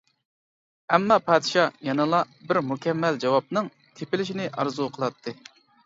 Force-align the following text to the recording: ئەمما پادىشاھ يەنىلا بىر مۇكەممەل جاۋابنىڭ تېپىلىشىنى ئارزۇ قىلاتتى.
ئەمما 0.95 1.17
پادىشاھ 1.27 1.77
يەنىلا 1.89 2.23
بىر 2.49 2.61
مۇكەممەل 2.73 3.23
جاۋابنىڭ 3.27 3.73
تېپىلىشىنى 3.87 4.53
ئارزۇ 4.59 4.93
قىلاتتى. 4.99 5.41